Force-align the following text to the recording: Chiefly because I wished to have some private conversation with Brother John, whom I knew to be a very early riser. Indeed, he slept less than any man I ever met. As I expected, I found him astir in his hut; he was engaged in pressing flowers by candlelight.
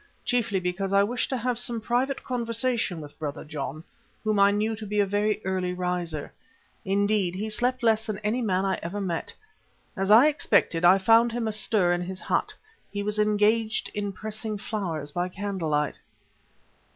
Chiefly 0.25 0.59
because 0.59 0.91
I 0.93 1.03
wished 1.03 1.29
to 1.29 1.37
have 1.37 1.59
some 1.59 1.79
private 1.79 2.23
conversation 2.23 3.01
with 3.01 3.19
Brother 3.19 3.45
John, 3.45 3.83
whom 4.23 4.39
I 4.39 4.49
knew 4.49 4.75
to 4.77 4.87
be 4.87 4.99
a 4.99 5.05
very 5.05 5.39
early 5.45 5.73
riser. 5.73 6.33
Indeed, 6.83 7.35
he 7.35 7.51
slept 7.51 7.83
less 7.83 8.07
than 8.07 8.17
any 8.23 8.41
man 8.41 8.65
I 8.65 8.79
ever 8.81 8.99
met. 8.99 9.31
As 9.95 10.09
I 10.09 10.25
expected, 10.25 10.83
I 10.83 10.97
found 10.97 11.31
him 11.33 11.47
astir 11.47 11.93
in 11.93 12.01
his 12.01 12.19
hut; 12.19 12.51
he 12.91 13.03
was 13.03 13.19
engaged 13.19 13.89
in 13.93 14.11
pressing 14.11 14.57
flowers 14.57 15.11
by 15.11 15.29
candlelight. 15.29 15.99